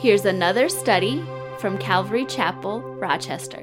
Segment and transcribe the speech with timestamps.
[0.00, 1.22] Here's another study
[1.58, 3.60] from Calvary Chapel, Rochester.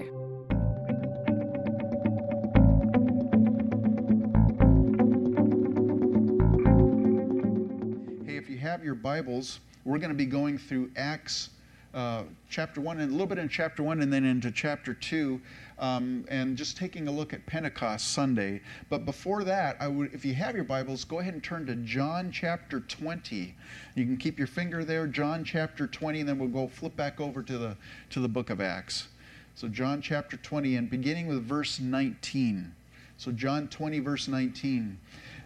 [8.23, 11.49] Hey, if you have your Bibles, we're going to be going through Acts
[11.97, 15.41] uh, chapter 1 and a little bit in chapter 1 and then into chapter 2
[15.79, 18.61] um, and just taking a look at Pentecost Sunday.
[18.87, 21.75] But before that, I would, if you have your Bibles, go ahead and turn to
[21.77, 23.55] John chapter 20.
[23.95, 27.19] You can keep your finger there, John chapter 20, and then we'll go flip back
[27.19, 27.75] over to the,
[28.11, 29.07] to the book of Acts.
[29.55, 32.75] So, John chapter 20, and beginning with verse 19.
[33.17, 34.99] So, John 20, verse 19.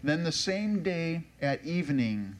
[0.03, 2.35] Then the same day at evening,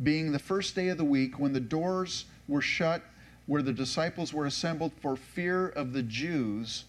[0.00, 3.02] being the first day of the week, when the doors were shut
[3.48, 6.84] where the disciples were assembled for fear of the Jews,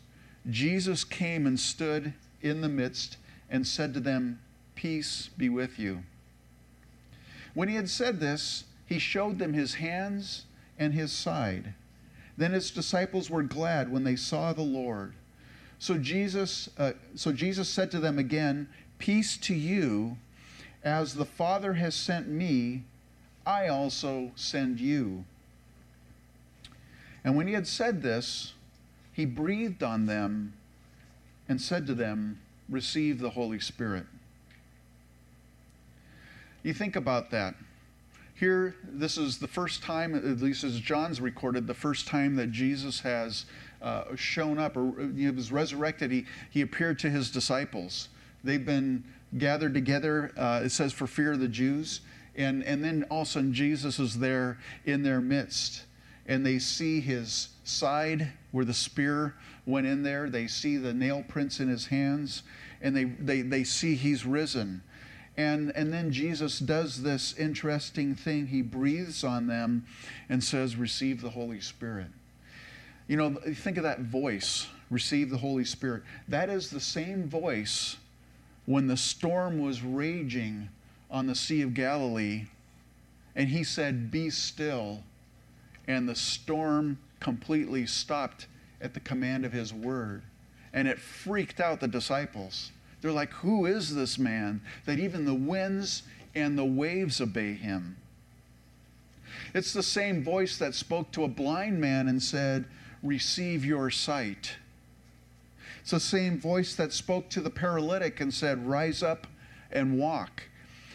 [0.49, 3.15] Jesus came and stood in the midst
[3.49, 4.41] and said to them,
[4.75, 6.03] Peace be with you.
[7.53, 10.45] When he had said this, he showed them his hands
[10.77, 11.73] and his side.
[12.37, 15.13] Then his disciples were glad when they saw the Lord.
[15.79, 20.17] So Jesus, uh, so Jesus said to them again, Peace to you,
[20.83, 22.83] as the Father has sent me,
[23.45, 25.23] I also send you.
[27.23, 28.53] And when he had said this,
[29.11, 30.53] he breathed on them
[31.47, 32.39] and said to them,
[32.69, 34.05] Receive the Holy Spirit.
[36.63, 37.55] You think about that.
[38.35, 42.51] Here, this is the first time, at least as John's recorded, the first time that
[42.51, 43.45] Jesus has
[43.81, 46.11] uh, shown up or he was resurrected.
[46.11, 48.07] He, he appeared to his disciples.
[48.43, 49.03] They've been
[49.37, 52.01] gathered together, uh, it says, for fear of the Jews.
[52.37, 55.83] And, and then all of a sudden, Jesus is there in their midst
[56.29, 59.33] and they see his side where the spear
[59.65, 60.29] went in there.
[60.29, 62.43] They see the nail prints in his hands,
[62.81, 64.83] and they, they, they see he's risen.
[65.37, 68.45] And, and then Jesus does this interesting thing.
[68.45, 69.87] He breathes on them
[70.29, 72.07] and says, Receive the Holy Spirit.
[73.07, 76.03] You know, think of that voice, receive the Holy Spirit.
[76.27, 77.97] That is the same voice
[78.67, 80.69] when the storm was raging
[81.09, 82.45] on the Sea of Galilee,
[83.35, 85.01] and he said, Be still
[85.89, 88.45] and the storm completely stopped
[88.79, 90.21] at the command of his word.
[90.71, 92.71] And it freaked out the disciples.
[93.01, 96.03] They're like, Who is this man that even the winds
[96.35, 97.97] and the waves obey him?
[99.55, 102.65] It's the same voice that spoke to a blind man and said,
[103.01, 104.57] Receive your sight.
[105.81, 109.25] It's the same voice that spoke to the paralytic and said, Rise up
[109.71, 110.43] and walk.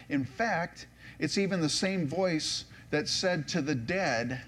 [0.07, 0.87] In fact,
[1.19, 4.41] it's even the same voice that said to the dead,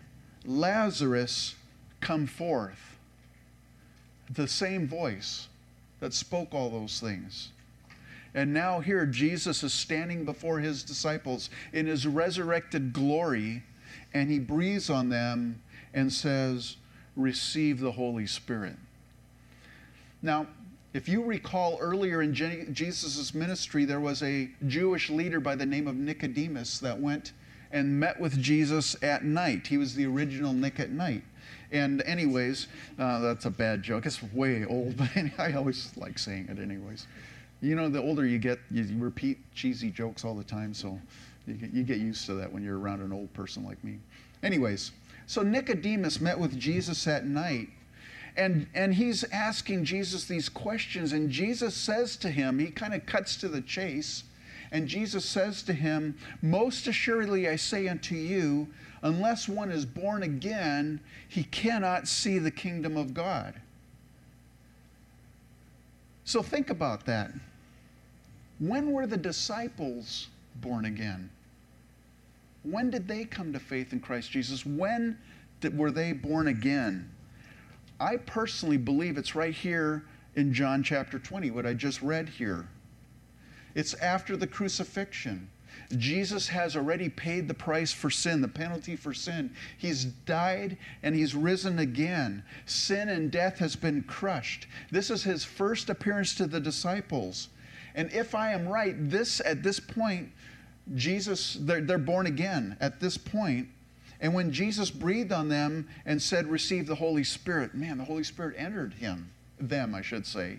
[0.47, 1.55] Lazarus,
[1.99, 2.97] come forth.
[4.33, 5.49] The same voice
[5.99, 7.49] that spoke all those things.
[8.33, 13.63] And now, here, Jesus is standing before his disciples in his resurrected glory,
[14.13, 15.61] and he breathes on them
[15.93, 16.77] and says,
[17.15, 18.75] Receive the Holy Spirit.
[20.21, 20.47] Now,
[20.93, 25.87] if you recall earlier in Jesus' ministry, there was a Jewish leader by the name
[25.87, 27.33] of Nicodemus that went
[27.71, 29.67] and met with Jesus at night.
[29.67, 31.23] He was the original Nick at Nite.
[31.71, 32.67] And, anyways,
[32.97, 34.05] uh, that's a bad joke.
[34.05, 37.07] It's way old, but I always like saying it, anyways.
[37.61, 40.99] You know, the older you get, you repeat cheesy jokes all the time, so
[41.47, 43.97] you get, you get used to that when you're around an old person like me.
[44.43, 44.91] Anyways,
[45.25, 47.69] so Nicodemus met with Jesus at night,
[48.37, 53.05] and, and he's asking Jesus these questions, and Jesus says to him, he kind of
[53.05, 54.23] cuts to the chase.
[54.71, 58.67] And Jesus says to him, Most assuredly I say unto you,
[59.01, 63.53] unless one is born again, he cannot see the kingdom of God.
[66.25, 67.31] So think about that.
[68.59, 71.29] When were the disciples born again?
[72.63, 74.65] When did they come to faith in Christ Jesus?
[74.65, 75.17] When
[75.61, 77.09] did, were they born again?
[77.99, 80.03] I personally believe it's right here
[80.35, 82.67] in John chapter 20, what I just read here.
[83.77, 85.47] It's after the crucifixion.
[85.95, 89.53] Jesus has already paid the price for sin, the penalty for sin.
[89.77, 92.43] He's died and he's risen again.
[92.65, 94.65] Sin and death has been crushed.
[94.89, 97.49] This is his first appearance to the disciples.
[97.93, 100.31] And if I am right, this at this point,
[100.95, 103.67] Jesus, they're, they're born again at this point.
[104.19, 108.23] And when Jesus breathed on them and said, Receive the Holy Spirit, man, the Holy
[108.23, 109.29] Spirit entered him,
[109.59, 110.57] them, I should say.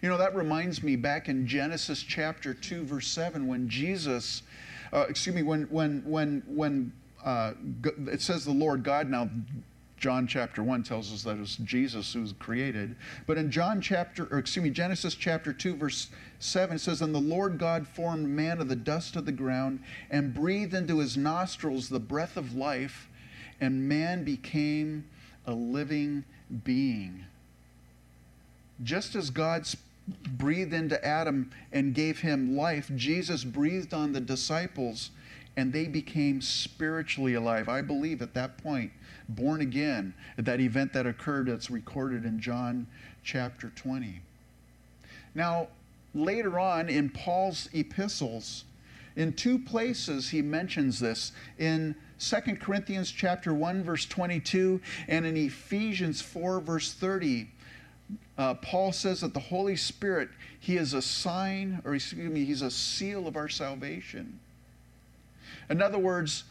[0.00, 4.42] You know, that reminds me back in Genesis chapter 2, verse 7, when Jesus,
[4.92, 6.92] uh, excuse me, when, when, when, when
[7.24, 7.52] uh,
[8.06, 9.28] it says the Lord God, now
[9.96, 12.94] John chapter 1 tells us that it's Jesus who's created.
[13.26, 16.08] But in John chapter, or excuse me, Genesis chapter 2, verse
[16.38, 19.80] 7, it says, And the Lord God formed man of the dust of the ground
[20.10, 23.08] and breathed into his nostrils the breath of life,
[23.60, 25.04] and man became
[25.44, 26.24] a living
[26.62, 27.24] being.
[28.84, 29.66] Just as God
[30.08, 35.10] breathed into Adam and gave him life, Jesus breathed on the disciples
[35.56, 37.68] and they became spiritually alive.
[37.68, 38.92] I believe at that point,
[39.28, 42.86] born again, at that event that occurred that's recorded in John
[43.24, 44.20] chapter 20.
[45.34, 45.68] Now,
[46.14, 48.64] later on in Paul's epistles,
[49.16, 51.32] in two places he mentions this.
[51.58, 57.48] In 2 Corinthians chapter 1 verse 22 and in Ephesians 4 verse 30
[58.36, 60.28] uh, Paul says that the Holy Spirit,
[60.60, 64.38] He is a sign, or excuse me, He's a seal of our salvation.
[65.68, 66.44] In other words,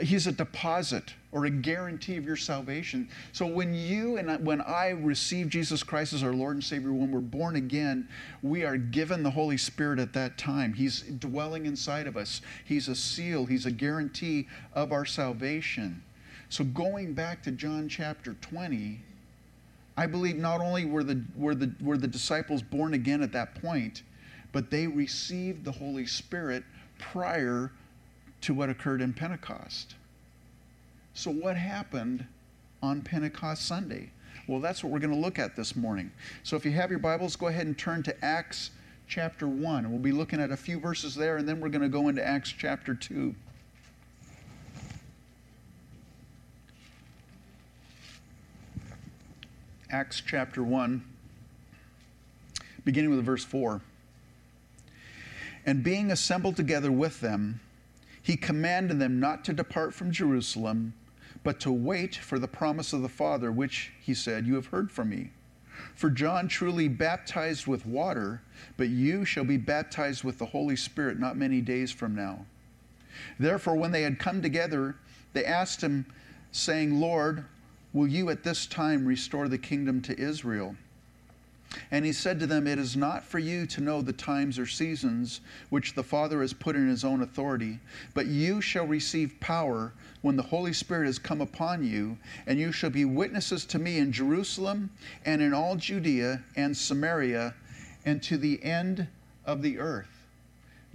[0.00, 3.08] He's a deposit or a guarantee of your salvation.
[3.32, 7.10] So when you and when I receive Jesus Christ as our Lord and Savior, when
[7.10, 8.08] we're born again,
[8.42, 10.74] we are given the Holy Spirit at that time.
[10.74, 12.40] He's dwelling inside of us.
[12.64, 16.02] He's a seal, He's a guarantee of our salvation.
[16.48, 19.00] So going back to John chapter 20,
[20.00, 23.54] I believe not only were the, were, the, were the disciples born again at that
[23.60, 24.02] point,
[24.50, 26.64] but they received the Holy Spirit
[26.98, 27.70] prior
[28.40, 29.96] to what occurred in Pentecost.
[31.12, 32.24] So, what happened
[32.82, 34.10] on Pentecost Sunday?
[34.46, 36.10] Well, that's what we're going to look at this morning.
[36.44, 38.70] So, if you have your Bibles, go ahead and turn to Acts
[39.06, 39.90] chapter 1.
[39.90, 42.26] We'll be looking at a few verses there, and then we're going to go into
[42.26, 43.34] Acts chapter 2.
[49.92, 51.02] Acts chapter 1,
[52.84, 53.80] beginning with verse 4.
[55.66, 57.60] And being assembled together with them,
[58.22, 60.94] he commanded them not to depart from Jerusalem,
[61.42, 64.92] but to wait for the promise of the Father, which, he said, you have heard
[64.92, 65.30] from me.
[65.96, 68.42] For John truly baptized with water,
[68.76, 72.44] but you shall be baptized with the Holy Spirit not many days from now.
[73.40, 74.94] Therefore, when they had come together,
[75.32, 76.06] they asked him,
[76.52, 77.44] saying, Lord,
[77.92, 80.76] Will you at this time restore the kingdom to Israel?
[81.90, 84.66] And he said to them, It is not for you to know the times or
[84.66, 87.78] seasons which the Father has put in his own authority,
[88.12, 89.92] but you shall receive power
[90.22, 93.98] when the Holy Spirit has come upon you, and you shall be witnesses to me
[93.98, 94.90] in Jerusalem
[95.24, 97.54] and in all Judea and Samaria
[98.04, 99.06] and to the end
[99.44, 100.26] of the earth.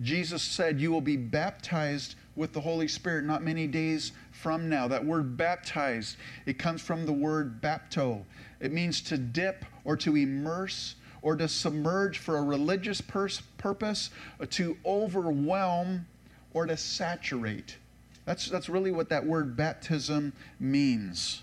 [0.02, 4.88] Jesus said, You will be baptized with the Holy Spirit not many days from now.
[4.88, 8.24] That word baptized, it comes from the word bapto.
[8.60, 14.12] It means to dip or to immerse or to submerge for a religious pers- purpose,
[14.52, 16.06] to overwhelm
[16.54, 17.78] or to saturate.
[18.26, 21.42] That's, that's really what that word baptism means.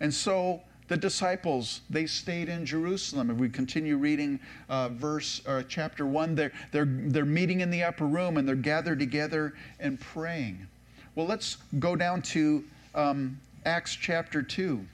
[0.00, 3.30] And so the disciples, they stayed in Jerusalem.
[3.30, 4.38] If we continue reading
[4.68, 8.54] uh, verse uh, chapter 1, they're, they're, they're meeting in the upper room and they're
[8.54, 10.66] gathered together and praying.
[11.14, 14.84] Well, let's go down to um, Acts chapter 2.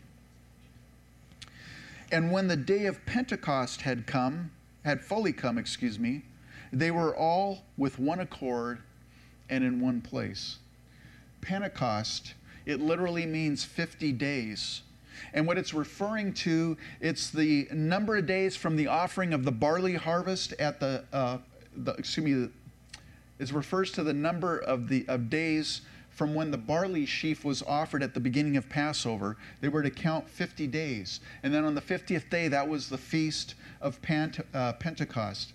[2.11, 4.51] And when the day of Pentecost had come,
[4.85, 6.23] had fully come, excuse me,
[6.73, 8.79] they were all with one accord
[9.51, 10.57] and in one place.
[11.41, 12.35] Pentecost,
[12.65, 14.83] it literally means 50 days.
[15.33, 19.53] And what it's referring to, it's the number of days from the offering of the
[19.53, 21.39] barley harvest at the, uh,
[21.77, 22.49] the excuse me,
[23.39, 25.83] it refers to the number of the of days
[26.13, 29.37] from when the barley sheaf was offered at the beginning of Passover.
[29.61, 31.21] They were to count 50 days.
[31.43, 35.55] And then on the 50th day, that was the feast of uh, Pentecost.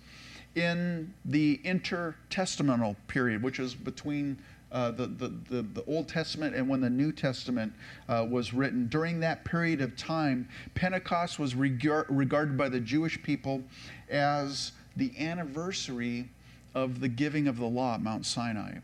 [0.55, 4.39] In the intertestamental period, which is between
[4.71, 7.71] uh, the, the, the, the, Old Testament and when the New Testament
[8.09, 8.87] uh, was written.
[8.87, 13.63] During that period of time, Pentecost was regard, regarded by the Jewish people
[14.09, 16.29] as the anniversary
[16.75, 18.79] of the giving of the law at Mount Sinai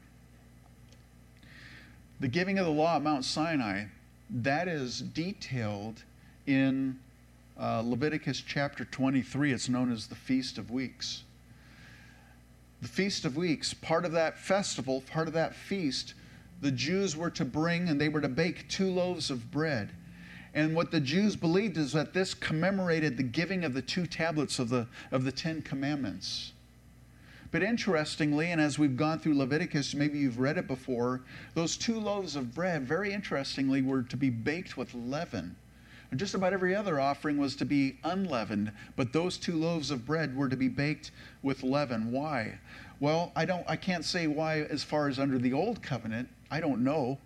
[2.23, 3.83] the giving of the law at Mount Sinai,
[4.29, 6.03] that is detailed
[6.47, 6.97] in
[7.59, 9.51] uh, Leviticus chapter 23.
[9.51, 11.23] It's known as the Feast of Weeks.
[12.83, 16.15] The Feast of Weeks, part of that festival, part of that feast,
[16.59, 19.91] the Jews were to bring and they were to bake two loaves of bread.
[20.53, 24.59] And what the Jews believed is that this commemorated the giving of the two tablets
[24.59, 26.51] of the, of the Ten Commandments.
[27.51, 31.21] But interestingly, and as we've gone through Leviticus, maybe you've read it before,
[31.53, 35.55] those two loaves of bread, very interestingly, were to be baked with leaven.
[36.13, 40.05] And just about every other offering was to be unleavened, but those two loaves of
[40.05, 41.09] bread were to be baked
[41.41, 42.11] with leaven.
[42.11, 42.59] Why?
[42.99, 46.29] Well, I don't I can't say why as far as under the old covenant.
[46.51, 47.17] I don't know.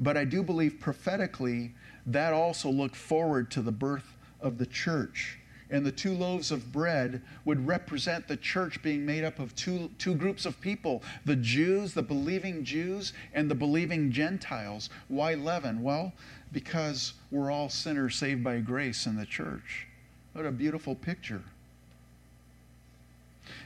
[0.00, 1.72] But I do believe prophetically
[2.04, 5.38] that also looked forward to the birth of the church.
[5.70, 9.90] And the two loaves of bread would represent the church being made up of two,
[9.98, 14.90] two groups of people the Jews, the believing Jews, and the believing Gentiles.
[15.08, 15.82] Why leaven?
[15.82, 16.12] Well,
[16.52, 19.86] because we're all sinners saved by grace in the church.
[20.32, 21.42] What a beautiful picture.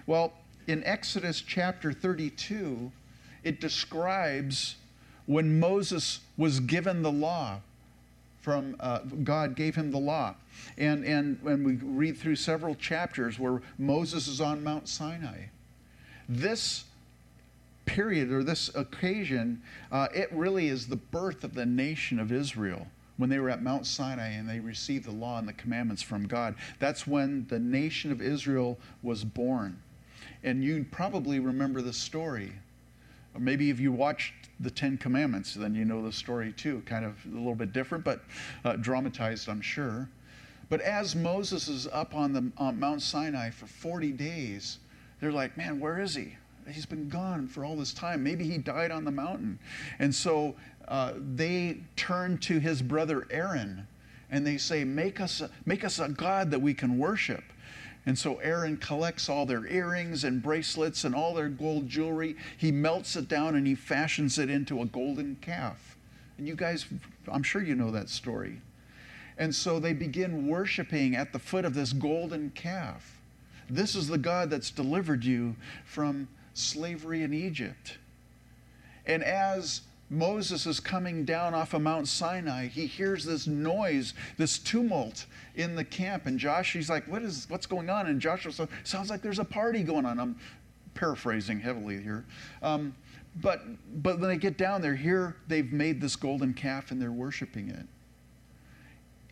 [0.06, 0.32] Well,
[0.66, 2.92] in Exodus chapter 32,
[3.42, 4.76] it describes
[5.26, 7.60] when Moses was given the law
[8.40, 10.34] from uh, God gave him the law.
[10.78, 15.46] And, and when we read through several chapters where Moses is on Mount Sinai,
[16.28, 16.84] this
[17.84, 22.86] period or this occasion, uh, it really is the birth of the nation of Israel.
[23.16, 26.26] When they were at Mount Sinai and they received the law and the commandments from
[26.26, 29.82] God, that's when the nation of Israel was born.
[30.42, 32.52] And you probably remember the story.
[33.34, 36.82] Or maybe if you watched the Ten Commandments, then you know the story too.
[36.86, 38.22] Kind of a little bit different, but
[38.64, 40.08] uh, dramatized, I'm sure.
[40.68, 44.78] But as Moses is up on the Mount Sinai for 40 days,
[45.20, 46.36] they're like, man, where is he?
[46.68, 48.22] He's been gone for all this time.
[48.22, 49.58] Maybe he died on the mountain.
[49.98, 50.54] And so
[50.86, 53.86] uh, they turn to his brother Aaron
[54.30, 57.42] and they say, make us, a, make us a God that we can worship.
[58.06, 62.36] And so Aaron collects all their earrings and bracelets and all their gold jewelry.
[62.56, 65.96] He melts it down and he fashions it into a golden calf.
[66.38, 66.86] And you guys,
[67.28, 68.60] I'm sure you know that story.
[69.36, 73.18] And so they begin worshiping at the foot of this golden calf.
[73.68, 75.54] This is the God that's delivered you
[75.84, 77.98] from slavery in Egypt.
[79.06, 84.58] And as Moses is coming down off of Mount Sinai, he hears this noise, this
[84.58, 86.26] tumult in the camp.
[86.26, 88.08] And Josh, he's like, what is, what's going on?
[88.08, 90.18] And Joshua says, sounds like there's a party going on.
[90.18, 90.36] I'm
[90.94, 92.24] paraphrasing heavily here.
[92.60, 92.94] Um,
[93.40, 93.62] but,
[94.02, 97.68] but when they get down there, here they've made this golden calf and they're worshiping
[97.68, 97.86] it.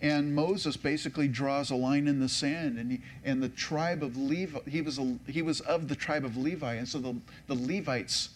[0.00, 4.16] And Moses basically draws a line in the sand, and, he, and the tribe of
[4.16, 7.16] Levi, he was, a, he was of the tribe of Levi, and so the,
[7.48, 8.28] the Levites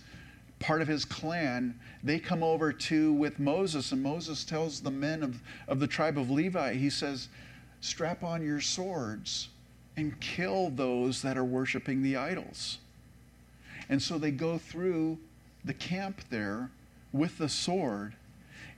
[0.63, 5.23] part of his clan, they come over to with Moses, and Moses tells the men
[5.23, 7.29] of, of the tribe of Levi, he says,
[7.81, 9.49] strap on your swords
[9.97, 12.79] and kill those that are worshiping the idols.
[13.89, 15.19] And so they go through
[15.65, 16.71] the camp there
[17.13, 18.15] with the sword.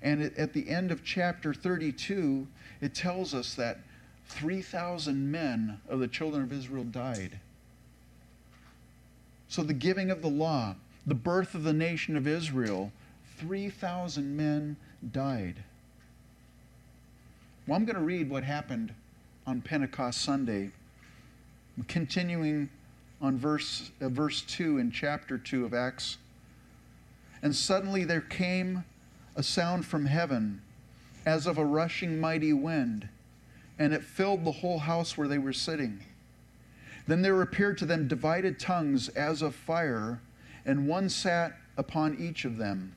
[0.03, 2.47] And it, at the end of chapter 32,
[2.81, 3.81] it tells us that
[4.27, 7.39] 3,000 men of the children of Israel died.
[9.49, 10.75] So the giving of the law,
[11.07, 12.93] the birth of the nation of Israel,
[13.39, 14.77] 3,000 men
[15.13, 15.63] died.
[17.67, 18.95] Well, I'm going to read what happened
[19.47, 20.71] on Pentecost Sunday,
[21.89, 22.71] continuing
[23.21, 26.19] on verse, uh, verse 2 in chapter 2 of Acts.
[27.43, 28.85] And suddenly there came
[29.37, 30.63] a sound from heaven
[31.27, 33.09] as of a rushing mighty wind,
[33.79, 36.01] and it filled the whole house where they were sitting.
[37.07, 40.21] Then there appeared to them divided tongues as of fire
[40.65, 42.95] and one sat upon each of them.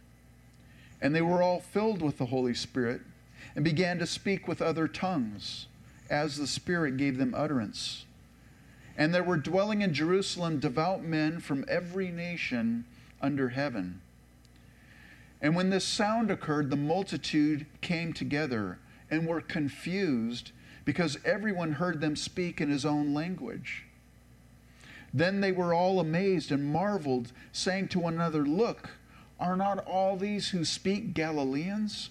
[1.02, 3.02] And they were all filled with the Holy Spirit
[3.56, 5.68] and began to speak with other tongues
[6.10, 8.06] as the Spirit gave them utterance.
[8.98, 12.86] And there were dwelling in Jerusalem devout men from every nation
[13.22, 14.02] under heaven.
[15.42, 18.80] And when this sound occurred, the multitude came together
[19.12, 20.52] and were confused
[20.84, 23.87] because everyone heard them speak in his own language.
[25.14, 28.92] Then they were all amazed and marveled, saying to one another, Look,
[29.40, 32.10] are not all these who speak Galileans?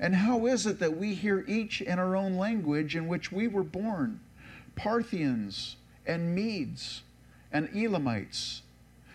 [0.00, 3.48] And how is it that we hear each in our own language in which we
[3.48, 4.20] were born?
[4.76, 5.76] Parthians
[6.06, 7.02] and Medes
[7.52, 8.62] and Elamites,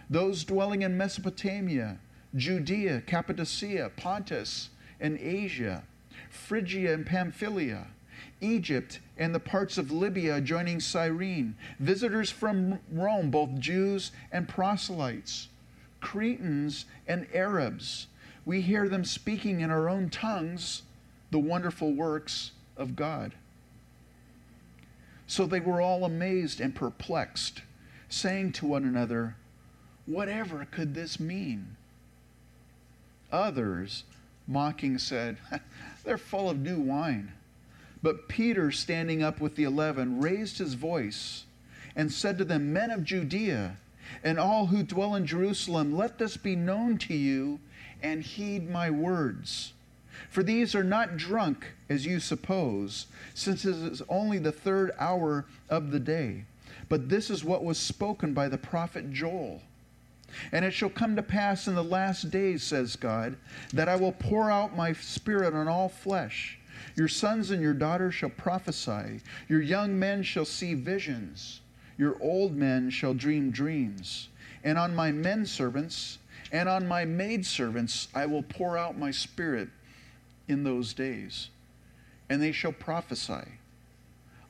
[0.10, 2.00] those dwelling in Mesopotamia,
[2.36, 5.84] Judea, Cappadocia, Pontus, and Asia,
[6.30, 7.88] Phrygia and Pamphylia
[8.44, 15.48] Egypt and the parts of Libya adjoining Cyrene, visitors from Rome, both Jews and proselytes,
[16.02, 18.08] Cretans and Arabs.
[18.46, 20.84] We hear them speaking in our own tongues
[21.32, 23.34] the wonderful works of God.
[25.26, 27.62] So they were all amazed and perplexed,
[28.10, 29.36] saying to one another,
[30.06, 31.78] Whatever could this mean?
[33.32, 34.04] Others,
[34.48, 35.38] mocking, said,
[36.04, 37.32] They're full of new wine.
[38.04, 41.46] But Peter, standing up with the eleven, raised his voice
[41.96, 43.78] and said to them, Men of Judea,
[44.24, 47.60] and all who dwell in Jerusalem, let this be known to you,
[48.02, 49.72] and heed my words.
[50.30, 55.46] For these are not drunk, as you suppose, since it is only the third hour
[55.70, 56.44] of the day.
[56.90, 59.62] But this is what was spoken by the prophet Joel.
[60.52, 63.38] And it shall come to pass in the last days, says God,
[63.72, 66.60] that I will pour out my spirit on all flesh.
[66.96, 69.22] Your sons and your daughters shall prophesy.
[69.48, 71.62] Your young men shall see visions.
[71.98, 74.30] Your old men shall dream dreams.
[74.64, 76.20] And on my men servants
[76.54, 79.70] and on my maidservants I will pour out my spirit
[80.48, 81.50] in those days,
[82.30, 83.58] and they shall prophesy.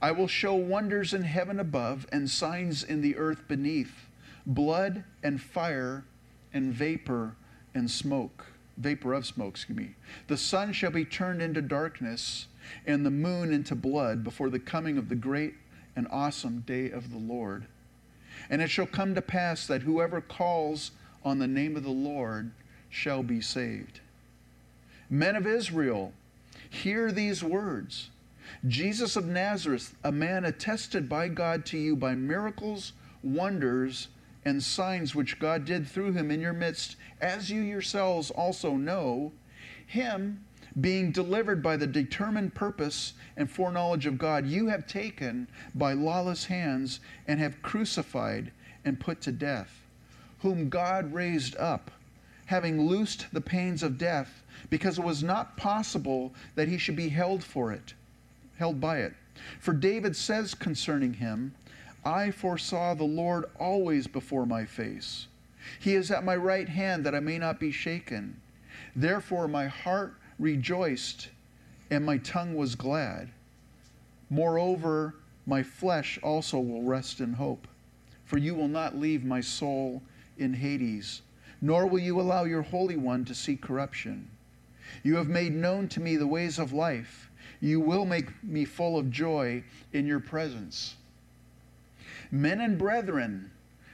[0.01, 4.07] I will show wonders in heaven above and signs in the earth beneath
[4.45, 6.03] blood and fire
[6.53, 7.35] and vapor
[7.73, 8.47] and smoke.
[8.77, 9.95] Vapor of smoke, excuse me.
[10.27, 12.47] The sun shall be turned into darkness
[12.85, 15.55] and the moon into blood before the coming of the great
[15.95, 17.65] and awesome day of the Lord.
[18.49, 20.91] And it shall come to pass that whoever calls
[21.23, 22.51] on the name of the Lord
[22.89, 23.99] shall be saved.
[25.09, 26.13] Men of Israel,
[26.69, 28.09] hear these words
[28.67, 34.09] Jesus of Nazareth, a man attested by God to you by miracles, wonders,
[34.45, 39.31] and signs which God did through him in your midst, as you yourselves also know,
[39.85, 40.43] him
[40.81, 46.45] being delivered by the determined purpose and foreknowledge of God, you have taken by lawless
[46.45, 48.51] hands and have crucified
[48.85, 49.71] and put to death,
[50.39, 51.91] whom God raised up,
[52.45, 57.09] having loosed the pains of death, because it was not possible that he should be
[57.09, 57.93] held for it,
[58.57, 59.13] held by it.
[59.59, 61.53] For David says concerning him,
[62.05, 65.27] I foresaw the Lord always before my face.
[65.79, 68.41] He is at my right hand that I may not be shaken.
[68.95, 71.29] Therefore my heart rejoiced
[71.89, 73.29] and my tongue was glad.
[74.29, 77.67] Moreover, my flesh also will rest in hope.
[78.25, 80.01] For you will not leave my soul
[80.37, 81.21] in Hades,
[81.61, 84.29] nor will you allow your Holy One to see corruption.
[85.03, 87.29] You have made known to me the ways of life.
[87.59, 90.95] You will make me full of joy in your presence.
[92.33, 93.51] Men and brethren,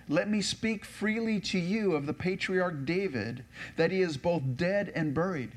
[0.07, 3.43] let me speak freely to you of the patriarch David,
[3.75, 5.51] that he is both dead and buried,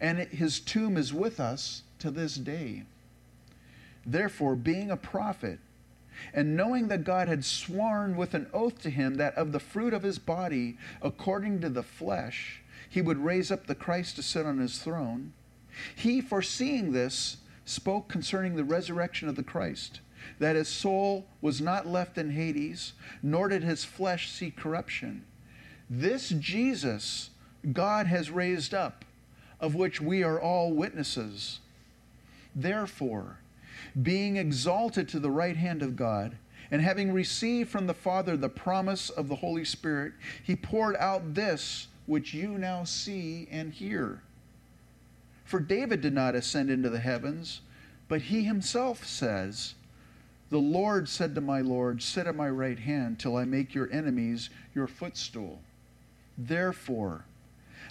[0.00, 2.84] and his tomb is with us to this day.
[4.06, 5.58] Therefore, being a prophet,
[6.32, 9.92] and knowing that God had sworn with an oath to him that of the fruit
[9.92, 14.46] of his body, according to the flesh, he would raise up the Christ to sit
[14.46, 15.32] on his throne,
[15.96, 19.98] he, foreseeing this, spoke concerning the resurrection of the Christ,
[20.38, 25.24] that his soul was not left in Hades, nor did his flesh see corruption.
[25.88, 27.30] This Jesus
[27.72, 29.04] God has raised up,
[29.60, 31.60] of which we are all witnesses.
[32.54, 33.38] Therefore,
[34.00, 36.36] being exalted to the right hand of God,
[36.70, 41.34] and having received from the Father the promise of the Holy Spirit, he poured out
[41.34, 44.22] this which you now see and hear.
[45.44, 47.60] For David did not ascend into the heavens,
[48.08, 49.74] but he himself says,
[50.52, 53.90] The Lord said to my Lord, Sit at my right hand till I make your
[53.90, 55.62] enemies your footstool.
[56.36, 57.24] Therefore,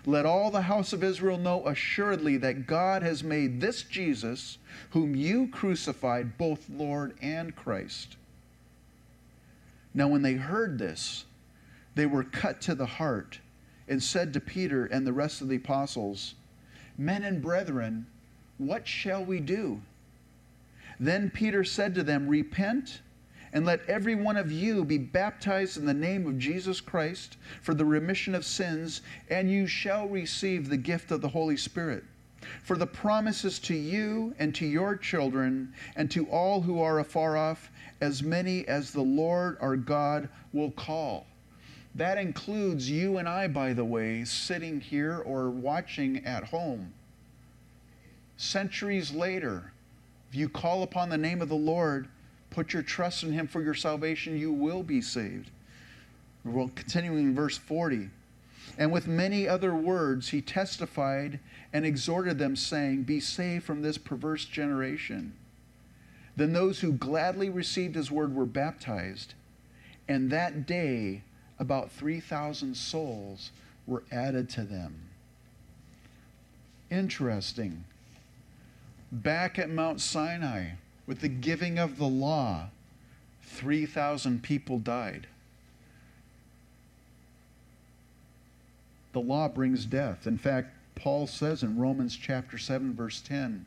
[0.06, 4.60] let all the house of Israel know assuredly that God has made this Jesus,
[4.92, 8.16] whom you crucified, both Lord and Christ.
[9.96, 11.26] Now, when they heard this,
[11.96, 13.40] they were cut to the heart
[13.88, 16.36] and said to Peter and the rest of the apostles,
[16.96, 18.06] Men and brethren,
[18.60, 19.82] what shall we do?
[21.02, 23.02] Then Peter said to them, Repent
[23.54, 27.74] and let every one of you be baptized in the name of Jesus Christ for
[27.74, 32.04] the remission of sins, and you shall receive the gift of the Holy Spirit.
[32.62, 37.36] For the promises to you and to your children and to all who are afar
[37.36, 41.26] off, as many as the Lord our God will call.
[41.96, 46.94] That includes you and I, by the way, sitting here or watching at home.
[48.38, 49.71] Centuries later,
[50.32, 52.08] if you call upon the name of the Lord,
[52.52, 55.52] put your trust in Him for your salvation, you will be saved.
[56.46, 58.10] Well, continuing in verse 40.
[58.78, 61.42] And with many other words, he testified
[61.74, 65.34] and exhorted them, saying, Be saved from this perverse generation.
[66.38, 69.34] Then those who gladly received his word were baptized,
[70.08, 71.24] and that day
[71.60, 73.52] about 3,000 souls
[73.86, 75.10] were added to them.
[76.90, 77.84] Interesting.
[79.12, 80.72] Back at Mount Sinai,
[81.06, 82.70] with the giving of the law,
[83.44, 85.28] 3,000 people died.
[89.12, 90.26] The law brings death.
[90.26, 93.66] In fact, Paul says in Romans chapter 7, verse 10,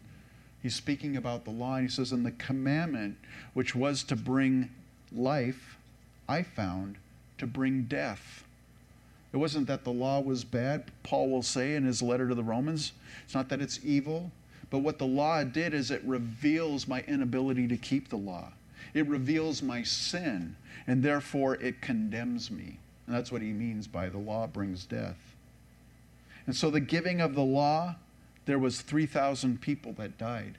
[0.62, 3.18] he's speaking about the law, and he says, And the commandment
[3.52, 4.70] which was to bring
[5.12, 5.76] life,
[6.26, 6.96] I found
[7.36, 8.44] to bring death.
[9.34, 12.42] It wasn't that the law was bad, Paul will say in his letter to the
[12.42, 12.92] Romans.
[13.24, 14.30] It's not that it's evil,
[14.74, 18.50] but what the law did is it reveals my inability to keep the law.
[18.92, 20.56] It reveals my sin,
[20.88, 22.80] and therefore it condemns me.
[23.06, 25.36] And that's what he means by the law brings death.
[26.44, 27.94] And so the giving of the law
[28.46, 30.58] there was 3,000 people that died.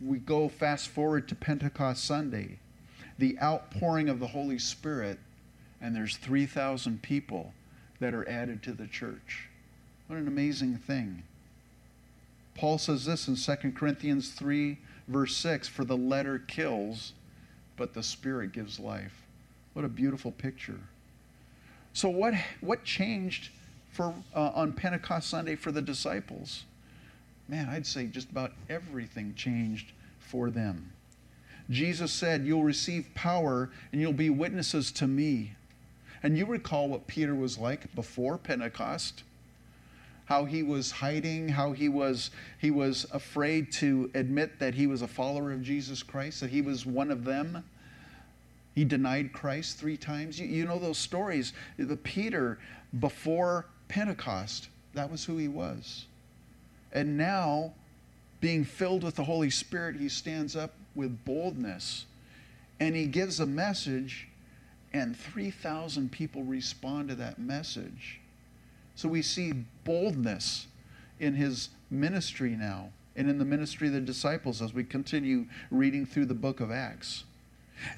[0.00, 2.60] We go fast forward to Pentecost Sunday,
[3.18, 5.18] the outpouring of the Holy Spirit,
[5.80, 7.54] and there's 3,000 people
[7.98, 9.48] that are added to the church.
[10.06, 11.24] What an amazing thing.
[12.54, 17.12] Paul says this in 2 Corinthians 3, verse 6 For the letter kills,
[17.76, 19.26] but the Spirit gives life.
[19.72, 20.80] What a beautiful picture.
[21.92, 23.50] So, what, what changed
[23.90, 26.64] for, uh, on Pentecost Sunday for the disciples?
[27.48, 30.92] Man, I'd say just about everything changed for them.
[31.68, 35.52] Jesus said, You'll receive power and you'll be witnesses to me.
[36.22, 39.22] And you recall what Peter was like before Pentecost
[40.30, 45.02] how he was hiding, how he was, he was afraid to admit that he was
[45.02, 47.64] a follower of Jesus Christ, that he was one of them.
[48.76, 50.38] He denied Christ three times.
[50.38, 51.52] You, you know those stories.
[51.76, 52.60] The Peter,
[53.00, 56.06] before Pentecost, that was who he was.
[56.92, 57.72] And now,
[58.40, 62.06] being filled with the Holy Spirit, he stands up with boldness
[62.78, 64.28] and he gives a message,
[64.92, 68.20] and 3,000 people respond to that message.
[69.00, 69.54] So we see
[69.90, 70.68] boldness
[71.18, 76.06] in his ministry now and in the ministry of the disciples as we continue reading
[76.06, 77.24] through the book of Acts.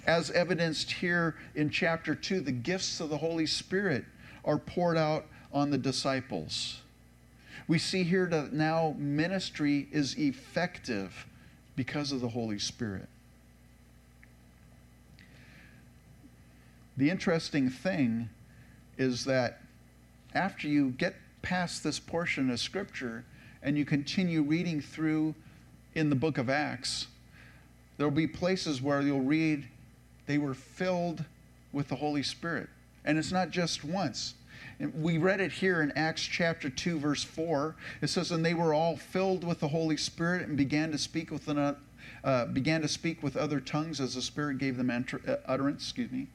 [0.07, 4.07] As evidenced here in chapter 2, the gifts of the Holy Spirit
[4.43, 6.81] are poured out on the disciples.
[7.69, 11.27] We see here that now ministry is effective
[11.77, 13.09] because of the Holy Spirit.
[16.97, 18.31] The interesting thing
[18.97, 19.61] is that
[20.35, 23.25] after you get past this portion of Scripture
[23.63, 25.35] and you continue reading through
[25.95, 27.09] in the book of Acts,
[27.97, 29.67] there will be places where you'll read
[30.27, 31.25] they were filled
[31.73, 32.69] with the Holy Spirit.
[33.05, 34.35] And it's not just once.
[34.95, 37.77] We read it here in Acts chapter 2, verse 4.
[38.01, 41.31] It says, And they were all filled with the Holy Spirit and began to speak
[41.31, 41.77] with, an,
[42.25, 45.83] uh, began to speak with other tongues as the Spirit gave them enter, uh, utterance.
[45.83, 46.29] Excuse me.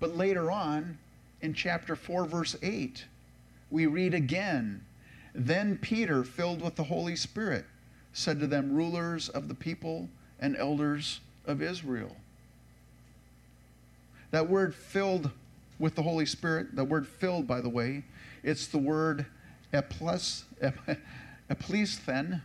[0.00, 0.98] But later on,
[1.40, 3.04] in chapter 4, verse 8,
[3.70, 4.84] we read again
[5.34, 7.64] Then Peter, filled with the Holy Spirit,
[8.12, 12.16] said to them, Rulers of the people and elders of Israel.
[14.30, 15.30] That word filled
[15.78, 18.04] with the Holy Spirit, the word filled, by the way,
[18.42, 19.26] it's the word
[19.72, 20.44] eples,
[21.50, 22.40] eplisthen,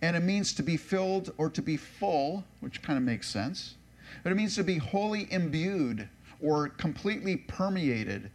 [0.00, 3.74] and it means to be filled or to be full, which kind of makes sense.
[4.22, 6.08] But it means to be wholly imbued
[6.40, 8.30] or completely permeated,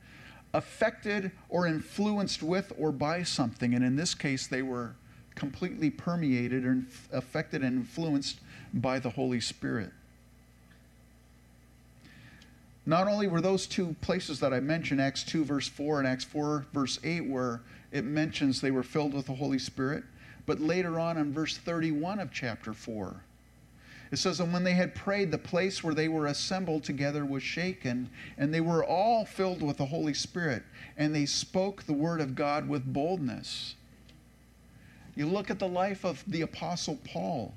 [0.53, 3.73] affected or influenced with or by something.
[3.73, 4.95] And in this case, they were
[5.35, 8.39] completely permeated or affected and influenced
[8.73, 9.91] by the Holy Spirit.
[12.85, 16.25] Not only were those two places that I mentioned, Acts 2, verse 4, and Acts
[16.25, 17.61] 4, verse 8, where
[17.91, 20.03] it mentions they were filled with the Holy Spirit,
[20.45, 23.23] but later on in verse 31 of chapter 4,
[24.13, 27.41] it says, And when they had prayed, the place where they were assembled together was
[27.41, 30.61] shaken, and they were all filled with the Holy Spirit,
[30.95, 33.73] and they spoke the word of God with boldness.
[35.15, 37.55] You look at the life of the Apostle Paul,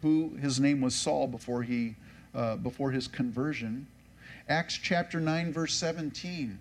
[0.00, 1.96] who his name was Saul before, he,
[2.36, 3.88] uh, before his conversion.
[4.48, 6.56] Acts chapter 9, verse 17.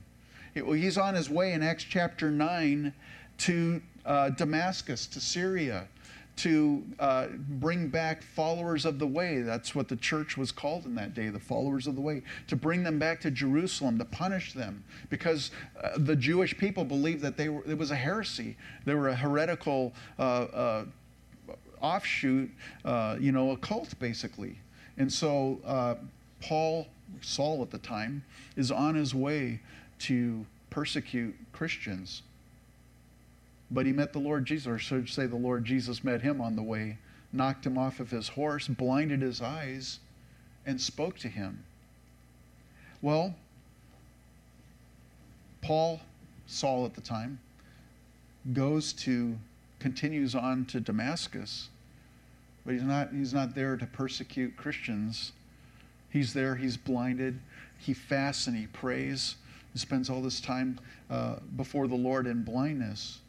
[0.56, 2.92] It, well, he's on his way in Acts chapter 9
[3.40, 5.88] to uh, Damascus, to Syria
[6.36, 9.42] to uh, bring back followers of the way.
[9.42, 12.24] That's what the church was called in that day, the followers of the way.
[12.48, 17.22] To bring them back to Jerusalem, to punish them, because uh, the Jewish people believed
[17.22, 18.58] that they were, it was a heresy.
[18.86, 20.86] They were a heretical uh, uh
[21.82, 22.50] offshoot,
[22.86, 24.58] uh, you know, a cult basically.
[24.98, 25.96] And so uh,
[26.42, 26.88] Paul,
[27.22, 28.24] Saul at the time,
[28.56, 29.60] is on his way
[30.00, 32.24] to persecute Christians
[33.74, 36.56] but he met the Lord Jesus, or should say the Lord Jesus met him on
[36.56, 37.00] the way,
[37.32, 40.00] knocked him off of his horse, blinded his eyes,
[40.66, 41.64] and spoke to him.
[43.02, 43.36] Well,
[45.62, 46.02] Paul,
[46.46, 47.40] Saul at the time,
[48.54, 49.38] goes to,
[49.80, 51.70] continues on to Damascus,
[52.66, 55.32] but he's not, he's not there to persecute Christians.
[56.12, 57.40] He's there, he's blinded,
[57.80, 59.36] he fasts and he prays,
[59.74, 63.20] he spends all this time uh, before the Lord in blindness.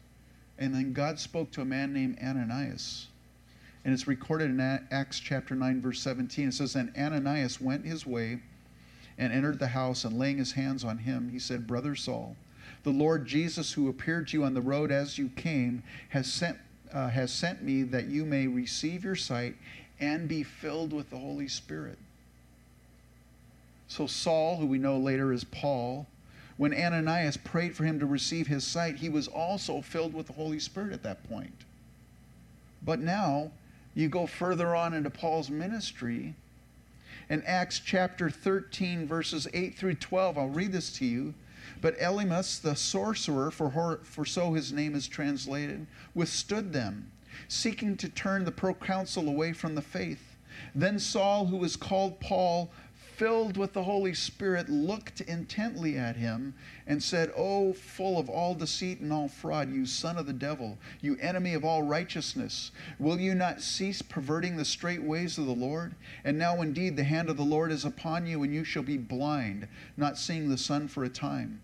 [0.57, 3.07] And then God spoke to a man named Ananias.
[3.83, 6.47] And it's recorded in Acts chapter 9, verse 17.
[6.47, 8.39] It says, And Ananias went his way
[9.17, 12.35] and entered the house, and laying his hands on him, he said, Brother Saul,
[12.83, 16.57] the Lord Jesus, who appeared to you on the road as you came, has sent,
[16.93, 19.55] uh, has sent me that you may receive your sight
[19.99, 21.97] and be filled with the Holy Spirit.
[23.87, 26.07] So, Saul, who we know later is Paul,
[26.57, 30.33] when Ananias prayed for him to receive his sight, he was also filled with the
[30.33, 31.65] Holy Spirit at that point.
[32.81, 33.51] But now,
[33.93, 36.35] you go further on into Paul's ministry.
[37.29, 41.33] In Acts chapter 13, verses 8 through 12, I'll read this to you.
[41.81, 47.11] But Elymas, the sorcerer, for, her, for so his name is translated, withstood them,
[47.47, 50.35] seeking to turn the proconsul away from the faith.
[50.73, 52.71] Then Saul, who was called Paul,
[53.17, 56.53] filled with the Holy Spirit, looked intently at him
[56.85, 60.77] and said, Oh, full of all deceit and all fraud, you son of the devil,
[61.01, 65.53] you enemy of all righteousness, will you not cease perverting the straight ways of the
[65.53, 65.95] Lord?
[66.25, 68.97] And now indeed the hand of the Lord is upon you, and you shall be
[68.97, 71.61] blind, not seeing the sun for a time.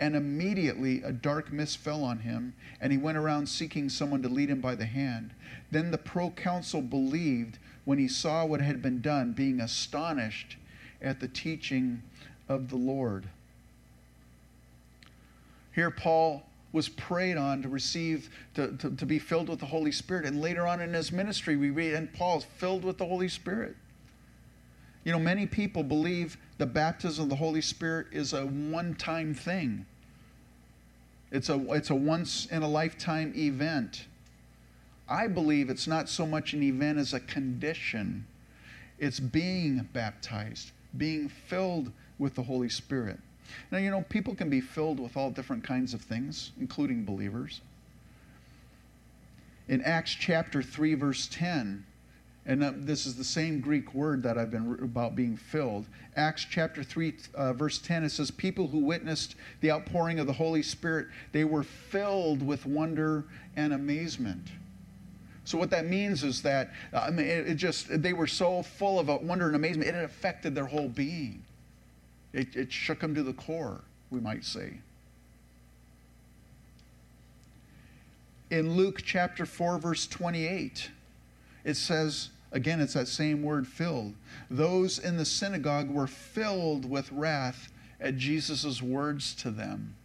[0.00, 4.28] And immediately a dark mist fell on him, and he went around seeking someone to
[4.28, 5.34] lead him by the hand.
[5.70, 10.56] Then the proconsul believed when he saw what had been done, being astonished
[11.02, 12.02] at the teaching
[12.48, 13.24] of the Lord.
[15.72, 19.90] Here, Paul was prayed on to receive, to, to, to, be filled with the Holy
[19.90, 20.24] Spirit.
[20.24, 23.76] And later on in his ministry, we read, and Paul's filled with the Holy Spirit.
[25.04, 29.34] You know, many people believe the baptism of the Holy Spirit is a one time
[29.34, 29.86] thing,
[31.32, 34.06] it's a, it's a once in a lifetime event.
[35.08, 38.26] I believe it's not so much an event as a condition,
[38.98, 43.18] it's being baptized being filled with the Holy Spirit.
[43.70, 47.60] Now, you know, people can be filled with all different kinds of things, including believers.
[49.68, 51.84] In Acts chapter 3, verse 10,
[52.46, 55.86] and this is the same Greek word that I've been about being filled.
[56.16, 60.32] Acts chapter 3, uh, verse 10, it says, People who witnessed the outpouring of the
[60.32, 63.24] Holy Spirit, they were filled with wonder
[63.56, 64.48] and amazement.
[65.50, 69.00] So what that means is that uh, I mean, it, just they were so full
[69.00, 71.42] of wonder and amazement, it affected their whole being.
[72.32, 73.80] It, it shook them to the core,
[74.12, 74.74] we might say.
[78.50, 80.88] In Luke chapter 4, verse 28,
[81.64, 84.14] it says, again, it's that same word filled.
[84.52, 89.96] Those in the synagogue were filled with wrath at Jesus' words to them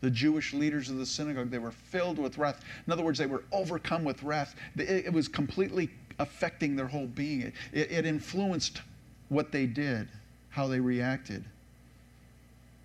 [0.00, 2.62] the Jewish leaders of the synagogue, they were filled with wrath.
[2.86, 4.54] In other words, they were overcome with wrath.
[4.76, 7.52] It, was completely affecting their whole being.
[7.72, 8.82] It, it influenced
[9.28, 10.08] what they did,
[10.50, 11.44] how they reacted.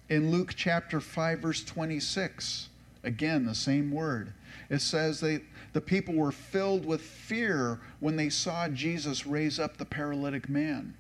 [0.10, 2.70] In Luke chapter 5, verse 26,
[3.04, 4.34] again, the same word.
[4.70, 5.42] It says they,
[5.74, 10.96] the people were filled with fear when they saw Jesus raise up the paralytic man.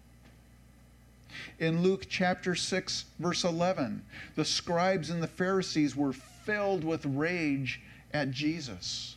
[1.60, 4.04] In Luke chapter 6, verse 11,
[4.36, 7.82] the scribes and the Pharisees were filled with rage
[8.13, 9.15] at Jesus.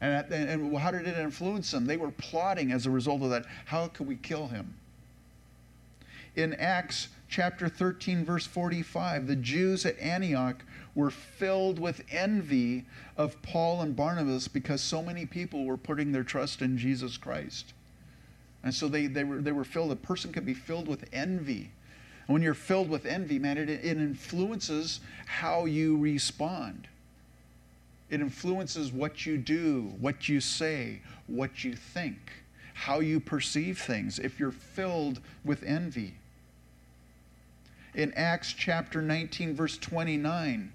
[0.00, 1.86] And, at, and, how did it influence them?
[1.86, 3.46] They were plotting as a result of that.
[3.66, 4.74] How could we kill him?
[6.34, 10.62] In Acts chapter 13, verse 45, the Jews at Antioch
[10.94, 12.84] were filled with envy
[13.16, 17.72] of Paul and Barnabas because so many people were putting their trust in Jesus Christ.
[18.66, 21.70] And so they, they, were, they were filled, a person can be filled with envy.
[22.26, 26.88] And when you're filled with envy, man, it, it influences how you respond.
[28.10, 30.98] It influences what you do, what you say,
[31.28, 32.18] what you think,
[32.74, 36.14] how you perceive things if you're filled with envy.
[37.94, 40.72] In Acts chapter 19, verse 29,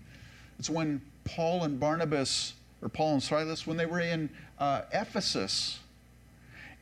[0.57, 5.79] it's when Paul and Barnabas, or Paul and Silas, when they were in uh, Ephesus,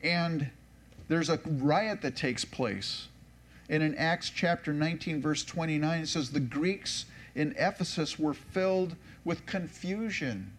[0.04, 0.52] and
[1.10, 3.08] there's a riot that takes place.
[3.70, 8.96] And in Acts chapter 19, verse 29, it says, The Greeks in Ephesus were filled
[9.26, 10.54] with confusion.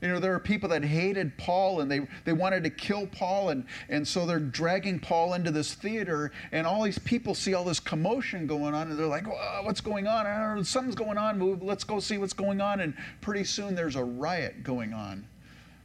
[0.00, 3.50] You know, there are people that hated Paul and they, they wanted to kill Paul,
[3.50, 7.64] and, and so they're dragging Paul into this theater, and all these people see all
[7.64, 9.26] this commotion going on, and they're like,
[9.64, 10.24] What's going on?
[10.24, 11.58] Know, something's going on.
[11.60, 12.80] Let's go see what's going on.
[12.80, 15.26] And pretty soon there's a riot going on.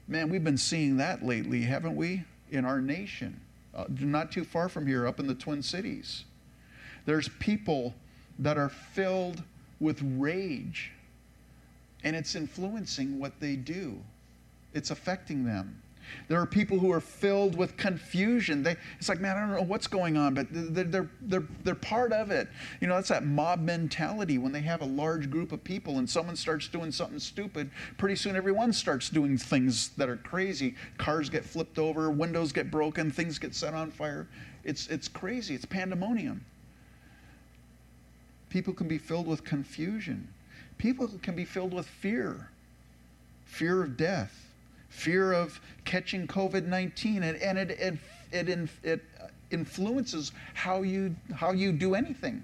[0.07, 3.39] Man, we've been seeing that lately, haven't we, in our nation?
[3.79, 6.25] Uh, not too far from here, up in the Twin Cities.
[7.05, 7.93] There's people
[8.39, 9.41] that are filled
[9.79, 10.91] with rage,
[12.03, 13.97] and it's influencing what they do,
[14.73, 15.81] it's affecting them.
[16.27, 18.63] There are people who are filled with confusion.
[18.63, 21.75] They, it's like, man, I don't know what's going on, but they're, they're, they're, they're
[21.75, 22.47] part of it.
[22.81, 26.09] You know, that's that mob mentality when they have a large group of people and
[26.09, 27.69] someone starts doing something stupid.
[27.97, 30.75] Pretty soon, everyone starts doing things that are crazy.
[30.97, 34.27] Cars get flipped over, windows get broken, things get set on fire.
[34.63, 36.45] It's, it's crazy, it's pandemonium.
[38.49, 40.27] People can be filled with confusion,
[40.77, 42.49] people can be filled with fear
[43.49, 44.48] fear of death
[44.89, 47.97] fear of catching COVID 19, and, and it, it,
[48.31, 49.01] it, it,
[49.51, 52.43] influences how you, how you do anything.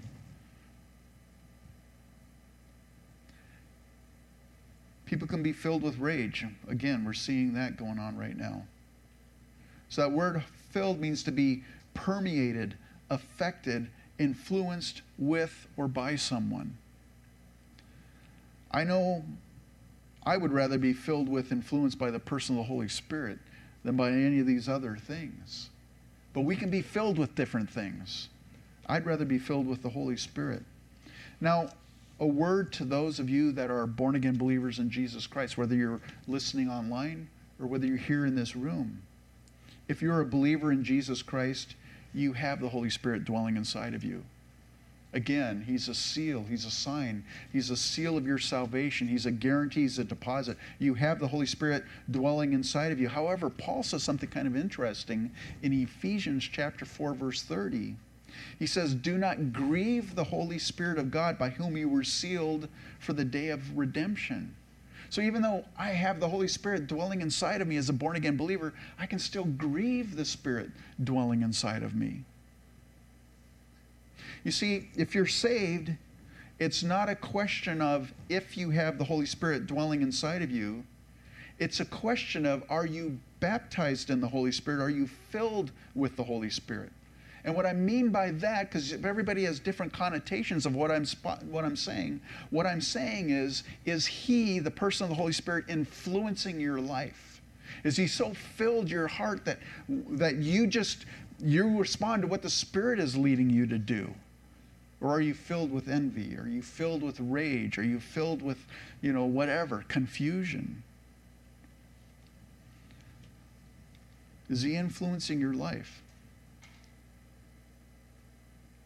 [5.04, 6.44] People can be filled with rage.
[6.68, 8.64] Again, we're seeing that going on right now.
[9.88, 11.62] So, that word filled means to be
[11.94, 12.74] permeated,
[13.08, 16.76] affected, influenced with, or by someone.
[18.72, 19.24] I know
[20.26, 23.38] I would rather be filled with, influenced by the person of the Holy Spirit
[23.84, 25.70] than by any of these other things.
[26.34, 28.28] But we can be filled with different things.
[28.88, 30.64] I'd rather be filled with the Holy Spirit.
[31.40, 31.68] Now,
[32.18, 35.76] a word to those of you that are born again believers in Jesus Christ, whether
[35.76, 37.28] you're listening online
[37.60, 39.02] or whether you're here in this room.
[39.88, 41.76] If you're a believer in Jesus Christ,
[42.12, 44.24] you have the Holy Spirit dwelling inside of you.
[45.16, 49.30] Again, He's a seal, He's a sign, He's a seal of your salvation, He's a
[49.30, 50.58] guarantee, He's a deposit.
[50.78, 53.08] You have the Holy Spirit dwelling inside of you.
[53.08, 55.30] However, Paul says something kind of interesting
[55.62, 57.96] in Ephesians chapter 4, verse 30.
[58.58, 62.68] He says, Do not grieve the Holy Spirit of God by whom you were sealed
[62.98, 64.54] for the day of redemption.
[65.08, 68.16] So even though I have the Holy Spirit dwelling inside of me as a born
[68.16, 72.24] again believer, I can still grieve the Spirit dwelling inside of me.
[74.46, 75.90] You see, if you're saved,
[76.60, 80.84] it's not a question of if you have the Holy Spirit dwelling inside of you.
[81.58, 84.80] It's a question of are you baptized in the Holy Spirit?
[84.80, 86.92] Are you filled with the Holy Spirit?
[87.44, 91.04] And what I mean by that, because everybody has different connotations of what I'm
[91.50, 92.20] what I'm saying.
[92.50, 97.42] What I'm saying is, is He, the person of the Holy Spirit, influencing your life?
[97.82, 101.04] Is He so filled your heart that that you just
[101.42, 104.14] you respond to what the Spirit is leading you to do?
[105.00, 106.36] Or are you filled with envy?
[106.38, 107.78] Are you filled with rage?
[107.78, 108.64] Are you filled with,
[109.02, 110.82] you know, whatever, confusion?
[114.48, 116.02] Is he influencing your life?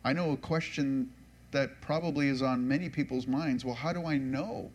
[0.05, 1.13] I know a question
[1.53, 3.65] that probably is on many people's minds.
[3.65, 4.71] Well, how do I know?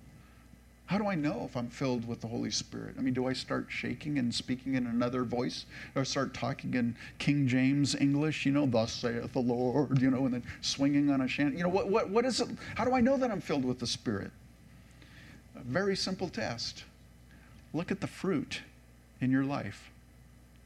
[0.87, 2.95] How do I know if I'm filled with the Holy Spirit?
[2.97, 5.65] I mean, do I start shaking and speaking in another voice?
[5.95, 10.25] Or start talking in King James English, you know, thus saith the Lord, you know,
[10.25, 11.57] and then swinging on a shanty?
[11.57, 12.49] You know, what, what, what is it?
[12.75, 14.29] How do I know that I'm filled with the Spirit?
[15.55, 16.83] A very simple test.
[17.73, 18.61] Look at the fruit
[19.21, 19.89] in your life.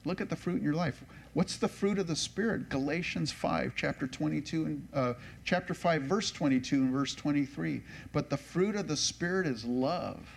[0.04, 1.02] Look at the fruit in your life.
[1.34, 2.70] What's the fruit of the Spirit?
[2.70, 5.14] Galatians 5, chapter 22 and uh,
[5.44, 7.82] chapter 5, verse 22 and verse 23.
[8.12, 10.28] But the fruit of the Spirit is love,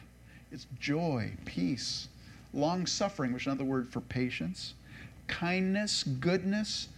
[0.50, 2.08] it's joy, peace,
[2.52, 4.74] long suffering, which is another word for patience,
[5.28, 6.88] kindness, goodness,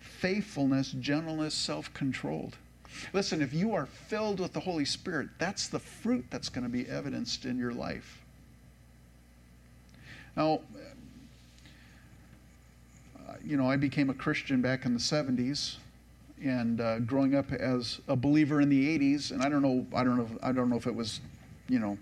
[0.00, 2.56] faithfulness, gentleness, self controlled.
[3.14, 6.70] Listen, if you are filled with the Holy Spirit, that's the fruit that's going to
[6.70, 8.20] be evidenced in your life.
[10.36, 10.60] Now,
[13.44, 15.76] you know, I became a Christian back in the 70s,
[16.42, 20.04] and uh, growing up as a believer in the 80s, and I don't know, I
[20.04, 21.20] don't know, I don't know if it was,
[21.68, 21.98] you know,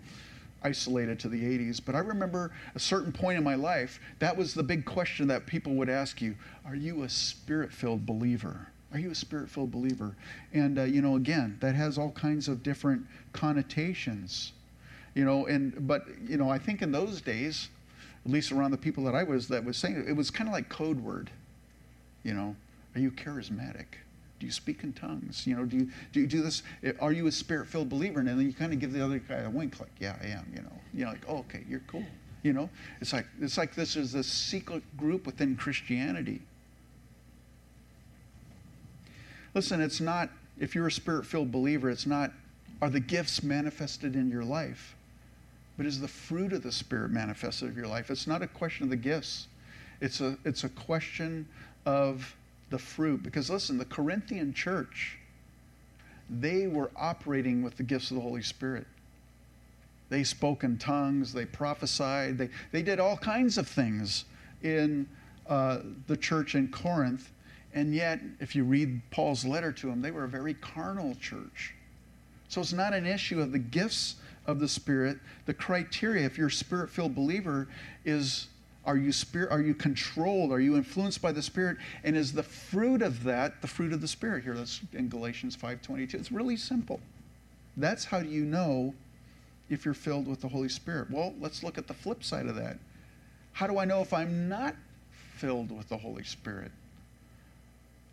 [0.62, 4.52] isolated to the 80s, but I remember a certain point in my life that was
[4.52, 6.34] the big question that people would ask you:
[6.66, 8.66] Are you a spirit-filled believer?
[8.92, 10.16] Are you a spirit-filled believer?
[10.52, 14.52] And uh, you know, again, that has all kinds of different connotations,
[15.14, 15.46] you know.
[15.46, 17.68] And but you know, I think in those days
[18.26, 20.48] at least around the people that I was that was saying it, it was kind
[20.48, 21.30] of like code word.
[22.24, 22.56] You know,
[22.94, 23.86] are you charismatic?
[24.40, 25.46] Do you speak in tongues?
[25.46, 26.64] You know, do you do you do this?
[26.82, 28.18] Eh, are you a spirit-filled believer?
[28.18, 30.44] And then you kind of give the other guy a wink, like, yeah, I am.
[30.54, 32.04] You know, you know, like, oh, okay, you're cool.
[32.42, 32.68] You know,
[33.00, 36.42] it's like it's like this is a secret group within Christianity.
[39.54, 42.32] Listen, it's not if you're a spirit-filled believer, it's not
[42.82, 44.95] are the gifts manifested in your life
[45.76, 48.10] but is the fruit of the Spirit manifested in your life?
[48.10, 49.48] It's not a question of the gifts.
[50.00, 51.46] It's a, it's a question
[51.84, 52.34] of
[52.70, 53.22] the fruit.
[53.22, 55.18] Because listen, the Corinthian church,
[56.28, 58.86] they were operating with the gifts of the Holy Spirit.
[60.08, 64.24] They spoke in tongues, they prophesied, they, they did all kinds of things
[64.62, 65.08] in
[65.48, 67.30] uh, the church in Corinth.
[67.74, 71.74] And yet, if you read Paul's letter to them, they were a very carnal church.
[72.48, 76.48] So it's not an issue of the gifts of the Spirit, the criteria, if you're
[76.48, 77.68] a spirit filled believer,
[78.04, 78.48] is
[78.86, 80.52] are you spirit are you controlled?
[80.52, 81.76] Are you influenced by the spirit?
[82.04, 84.44] And is the fruit of that the fruit of the spirit?
[84.44, 87.00] Here that's in galatians 5.22 it's really simple.
[87.76, 88.94] That's how you know
[89.68, 91.10] if you're filled with the holy spirit?
[91.10, 92.78] Well let's look at the flip side of that.
[93.52, 94.76] How do i know if i'm not
[95.10, 96.70] filled with the holy spirit?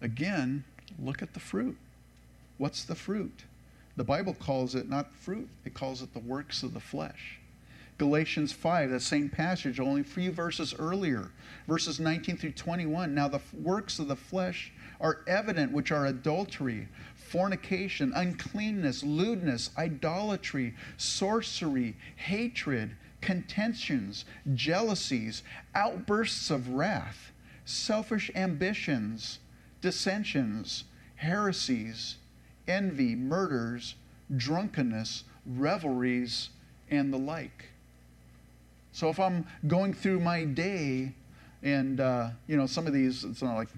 [0.01, 0.63] Again
[0.99, 1.77] look at the fruit.
[2.57, 3.43] What's the fruit
[3.95, 7.39] the Bible calls it not fruit, it calls it the works of the flesh.
[7.99, 11.31] Galatians 5, that same passage, only a few verses earlier,
[11.67, 13.13] verses 19 through 21.
[13.13, 20.73] Now, the works of the flesh are evident, which are adultery, fornication, uncleanness, lewdness, idolatry,
[20.97, 25.43] sorcery, hatred, contentions, jealousies,
[25.75, 27.31] outbursts of wrath,
[27.63, 29.39] selfish ambitions,
[29.81, 30.85] dissensions,
[31.15, 32.17] heresies,
[32.67, 33.95] envy, murders,
[34.35, 36.49] drunkenness, revelries,
[36.89, 37.69] and the like.
[38.91, 41.13] So if I'm going through my day
[41.63, 43.69] and, uh, you know, some of these, it's not like,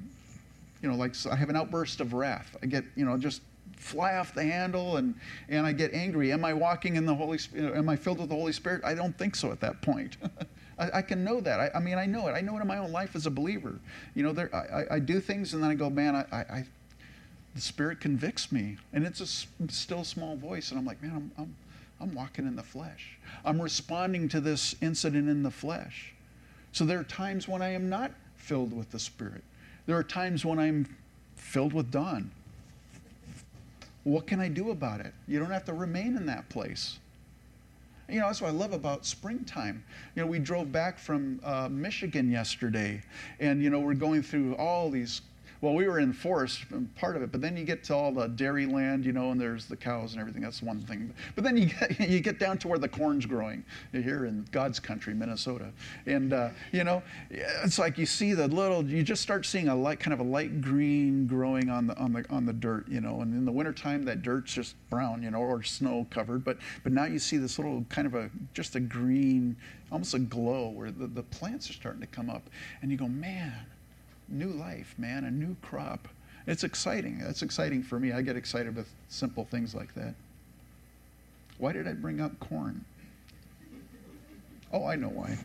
[0.81, 2.57] you know, like I have an outburst of wrath.
[2.61, 3.41] I get, you know, just
[3.77, 5.15] fly off the handle and,
[5.47, 6.31] and I get angry.
[6.31, 7.75] Am I walking in the Holy Spirit?
[7.75, 8.83] Am I filled with the Holy Spirit?
[8.83, 10.17] I don't think so at that point.
[10.77, 11.59] I, I, can know that.
[11.59, 12.33] I, I, mean, I know it.
[12.33, 13.79] I know it in my own life as a believer.
[14.13, 16.65] You know, there, I, I do things and then I go, man, I, I,
[17.55, 18.77] the Spirit convicts me.
[18.93, 20.69] And it's a still small voice.
[20.69, 21.55] And I'm like, man, I'm, I'm,
[22.01, 23.17] I'm walking in the flesh.
[23.45, 26.13] I'm responding to this incident in the flesh.
[26.73, 29.43] So there are times when I am not filled with the Spirit.
[29.85, 30.85] There are times when I'm
[31.37, 32.29] filled with Don.
[34.03, 35.13] What can I do about it?
[35.27, 36.99] You don't have to remain in that place.
[38.09, 39.83] You know, that's what I love about springtime.
[40.15, 43.01] You know, we drove back from uh, Michigan yesterday,
[43.39, 45.21] and, you know, we're going through all these
[45.65, 46.63] well, we were in forest,
[46.95, 49.41] part of it, but then you get to all the dairy land, you know, and
[49.41, 50.43] there's the cows and everything.
[50.43, 51.11] That's one thing.
[51.33, 54.79] But then you get, you get down to where the corn's growing here in God's
[54.79, 55.71] country, Minnesota.
[56.05, 57.01] And, uh, you know,
[57.31, 60.29] it's like you see the little, you just start seeing a light, kind of a
[60.29, 63.21] light green growing on the, on the, on the dirt, you know.
[63.21, 66.43] And in the wintertime, that dirt's just brown, you know, or snow covered.
[66.43, 69.55] But, but now you see this little kind of a, just a green,
[69.91, 72.51] almost a glow where the, the plants are starting to come up.
[72.83, 73.65] And you go, man,
[74.29, 76.07] new life, man, a new crop.
[76.47, 77.21] It's exciting.
[77.21, 78.11] It's exciting for me.
[78.11, 80.13] I get excited with simple things like that.
[81.57, 82.83] Why did I bring up corn?
[84.71, 85.37] Oh, I know why.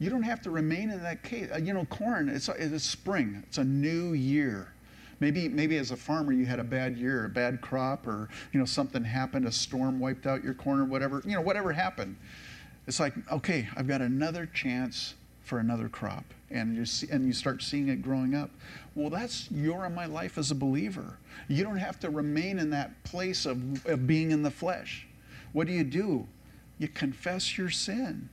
[0.00, 1.50] You don't have to remain in that case.
[1.52, 4.72] Uh, you know, corn, it's, it's spring, it's a new year.
[5.20, 8.60] Maybe, maybe as a farmer you had a bad year, a bad crop, or you
[8.60, 11.20] know something happened, a storm wiped out your corn, or whatever.
[11.24, 12.16] You know, whatever happened.
[12.86, 15.14] It's like, okay, I've got another chance
[15.48, 18.50] for another crop and you see, and you start seeing it growing up.
[18.94, 21.18] Well, that's your and my life as a believer.
[21.48, 25.06] You don't have to remain in that place of, of being in the flesh.
[25.52, 26.26] What do you do?
[26.78, 28.28] You confess your sin.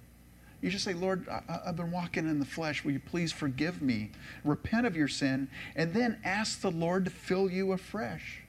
[0.61, 2.83] You just say, Lord, I, have been walking in the flesh.
[2.83, 4.11] Will you please forgive me?
[4.43, 8.41] Repent of your sin, and then ask the Lord to fill you afresh,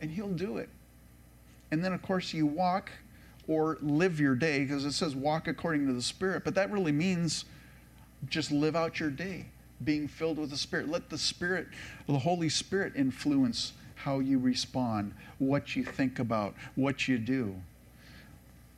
[0.00, 0.68] and He'll do it.
[1.70, 2.90] And then, of course, you walk
[3.48, 6.92] or live your day, because it says walk according to the Spirit, but that really
[6.92, 7.44] means
[8.28, 9.46] just live out your day
[9.82, 10.88] being filled with the Spirit.
[10.88, 11.68] Let the Spirit,
[12.06, 17.54] the Holy Spirit, influence how you respond, what you think about, what you do.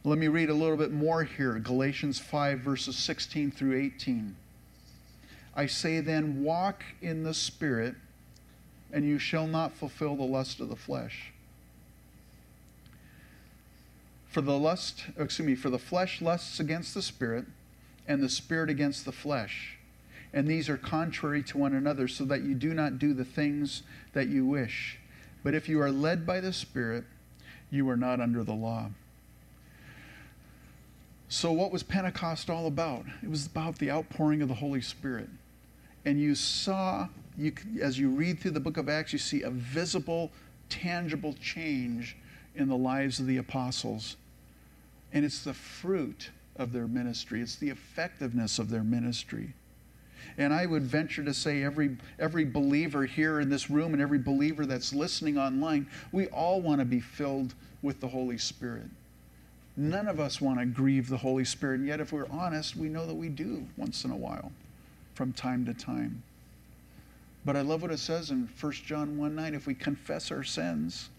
[0.05, 4.37] Let me read a little bit more here Galatians 5, verses 16 through 18.
[5.55, 7.95] I say then, walk in the Spirit,
[8.93, 11.33] and you shall not fulfill the lust of the flesh.
[14.29, 17.47] For the lust, excuse me, for the flesh lusts against the Spirit
[18.09, 19.77] and the spirit against the flesh.
[20.33, 23.83] And these are contrary to one another, so that you do not do the things
[24.13, 24.99] that you wish.
[25.43, 27.05] But if you are led by the Spirit,
[27.71, 28.91] you are not under the law.
[31.29, 33.05] So, what was Pentecost all about?
[33.23, 35.29] It was about the outpouring of the Holy Spirit.
[36.05, 39.51] And you saw, you, as you read through the book of Acts, you see a
[39.51, 40.31] visible,
[40.69, 42.17] tangible change
[42.55, 44.17] in the lives of the apostles.
[45.13, 49.55] And it's the fruit of their ministry, it's the effectiveness of their ministry.
[50.39, 54.19] And I would venture to say, every, every believer here in this room and every
[54.19, 58.89] believer that's listening online, we all want to be filled with the Holy Spirit.
[59.77, 61.81] None of us want to grieve the Holy Spirit.
[61.81, 64.53] And yet, if we're honest, we know that we do once in a while,
[65.15, 66.23] from time to time.
[67.45, 70.43] But I love what it says in 1 John 1 9 if we confess our
[70.43, 71.11] sins,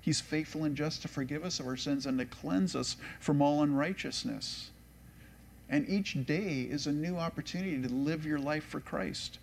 [0.00, 3.40] He's faithful and just to forgive us of our sins and to cleanse us from
[3.40, 4.70] all unrighteousness.
[5.68, 9.38] And each day is a new opportunity to live your life for Christ.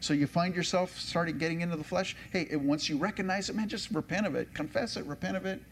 [0.00, 2.16] So you find yourself starting getting into the flesh.
[2.32, 5.62] Hey, once you recognize it, man, just repent of it, confess it, repent of it,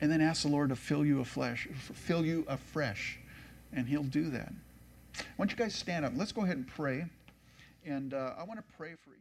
[0.00, 3.18] and then ask the Lord to fill you afresh, fill you afresh,
[3.72, 4.52] and He'll do that.
[5.36, 6.12] Why don't you guys stand up?
[6.16, 7.06] Let's go ahead and pray.
[7.84, 9.19] And uh, I want to pray for each.